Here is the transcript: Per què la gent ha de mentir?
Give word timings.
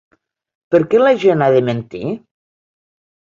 Per 0.75 0.79
què 0.93 1.01
la 1.01 1.11
gent 1.25 1.45
ha 1.47 1.49
de 1.55 1.61
mentir? 1.67 2.01